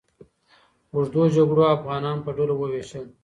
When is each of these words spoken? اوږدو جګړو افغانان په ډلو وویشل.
اوږدو 0.93 1.23
جګړو 1.35 1.63
افغانان 1.75 2.17
په 2.25 2.29
ډلو 2.37 2.53
وویشل. 2.57 3.05